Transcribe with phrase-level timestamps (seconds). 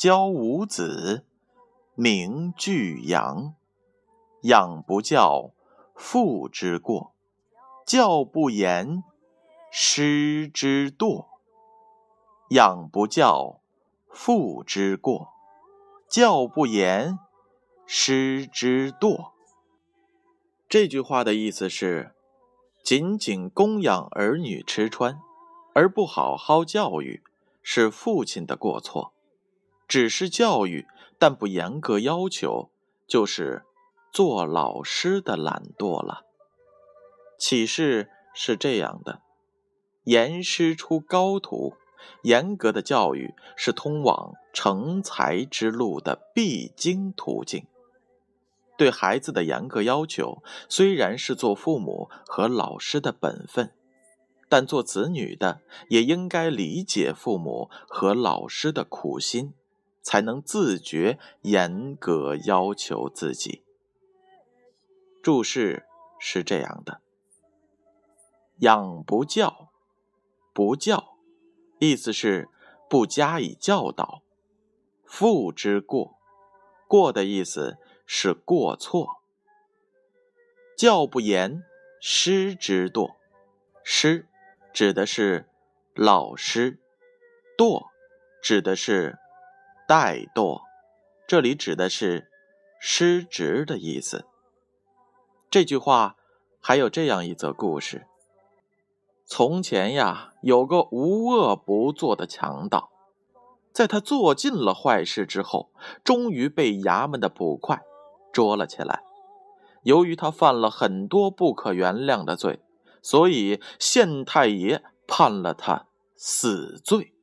[0.00, 1.26] 教五子，
[1.94, 3.54] 名俱扬。
[4.44, 5.50] 养不教，
[5.94, 7.12] 父之过；
[7.84, 9.04] 教不严，
[9.70, 11.26] 师之惰。
[12.48, 13.60] 养不教，
[14.08, 15.34] 父之过；
[16.08, 17.18] 教不严，
[17.84, 19.32] 师之惰。
[20.66, 22.14] 这句话的意思是：
[22.82, 25.20] 仅仅供养儿女吃穿。
[25.74, 27.22] 而不好好教育，
[27.60, 29.12] 是父亲的过错；
[29.90, 30.86] 只是教育，
[31.18, 32.70] 但不严格要求，
[33.08, 33.64] 就是
[34.12, 36.26] 做老师的懒惰了。
[37.36, 39.20] 启示是这样的：
[40.04, 41.74] 严师出高徒，
[42.22, 47.66] 严格的教育是通往成才之路的必经途径。
[48.78, 53.72] 对孩子的严格要求，虽然是做父母和老师的本分。
[54.48, 59.54] 但做子女的也应该理解父母和老师的苦心，
[60.02, 63.62] 才能自觉严格要求自己。
[65.22, 65.86] 注释
[66.18, 67.00] 是这样的：
[68.58, 69.70] 养不教，
[70.52, 71.16] 不教，
[71.78, 72.48] 意思是
[72.88, 74.22] 不加以教导；
[75.04, 76.18] 父之过，
[76.86, 79.20] 过的意思是过错；
[80.76, 81.62] 教不严，
[82.00, 83.16] 师之惰，
[83.82, 84.26] 师。
[84.72, 85.48] 指的是
[85.94, 86.78] 老师，
[87.58, 87.88] 惰
[88.40, 89.18] 指的是
[89.90, 90.60] 怠惰，
[91.26, 92.30] 这里指的是
[92.78, 94.24] 失职的意思。
[95.50, 96.14] 这句话
[96.60, 98.06] 还有这样一则故事：
[99.26, 102.90] 从前呀，有个无恶不作的强盗，
[103.72, 105.72] 在他做尽了坏事之后，
[106.04, 107.82] 终于被衙门的捕快
[108.32, 109.02] 捉了起来。
[109.82, 112.60] 由于他犯了很多不可原谅的罪。
[113.02, 117.14] 所以县太爷判了他死罪。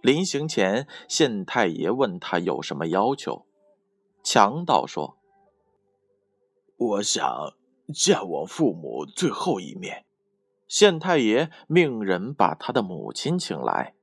[0.00, 3.46] 临行前，县太爷问他有什么要求。
[4.22, 5.18] 强盗说
[6.76, 7.54] ：“我想
[7.94, 10.04] 见我父母最后一面。”
[10.68, 13.94] 县太爷命人把他的母亲请来。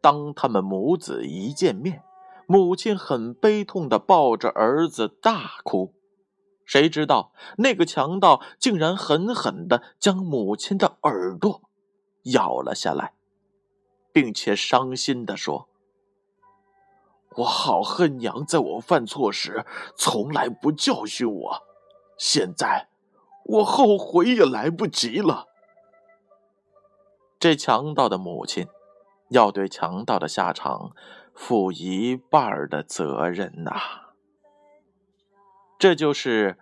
[0.00, 2.02] 当他们母子一见面，
[2.46, 5.94] 母亲很悲痛的抱着儿子大哭。
[6.64, 11.62] 谁知道那个强盗竟然狠狠的将母亲的耳朵
[12.24, 13.14] 咬了下来，
[14.16, 15.68] 并且伤心地说
[17.36, 21.62] ：“我好恨娘在我犯错时从来不教训我，
[22.16, 22.88] 现在
[23.44, 25.48] 我后悔也来不及了。”
[27.38, 28.66] 这强盗的母亲
[29.28, 30.92] 要对强盗的下场
[31.34, 33.74] 负一半的责任呐。
[35.78, 36.58] 这就是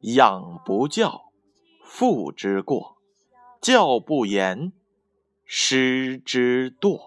[0.00, 1.26] 养不教，
[1.84, 2.96] 父之过；
[3.60, 4.72] 教不严，
[5.48, 7.06] 师之惰，不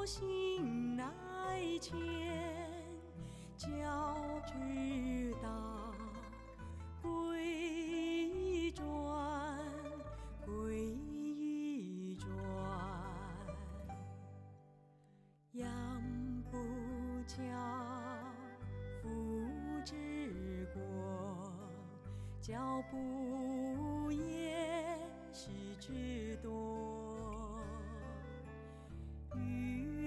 [0.00, 1.04] 教性乃
[1.78, 1.94] 迁；
[3.58, 3.68] 教
[4.46, 4.54] 之
[5.42, 5.92] 道，
[7.02, 8.86] 贵以专。
[10.46, 12.26] 贵以专，
[15.52, 15.68] 养
[16.50, 16.56] 不
[17.26, 17.36] 教，
[19.02, 19.38] 父
[19.84, 20.80] 之过；
[22.40, 24.49] 教不严。
[25.32, 27.60] 喜之多。
[29.36, 29.99] 与